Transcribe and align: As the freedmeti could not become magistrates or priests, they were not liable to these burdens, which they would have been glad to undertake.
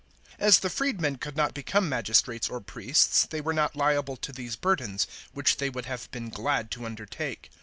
As 0.39 0.57
the 0.61 0.69
freedmeti 0.69 1.19
could 1.21 1.37
not 1.37 1.53
become 1.53 1.87
magistrates 1.87 2.49
or 2.49 2.59
priests, 2.59 3.27
they 3.27 3.39
were 3.39 3.53
not 3.53 3.75
liable 3.75 4.17
to 4.17 4.31
these 4.31 4.55
burdens, 4.55 5.05
which 5.31 5.57
they 5.57 5.69
would 5.69 5.85
have 5.85 6.09
been 6.09 6.29
glad 6.29 6.71
to 6.71 6.87
undertake. 6.87 7.51